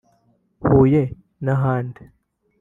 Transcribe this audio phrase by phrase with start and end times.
[0.65, 1.03] Huye
[1.43, 2.01] n’ahandi